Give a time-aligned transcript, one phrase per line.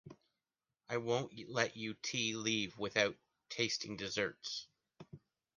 [0.89, 3.15] I won’t let you t leave without
[3.51, 4.65] tasting desserts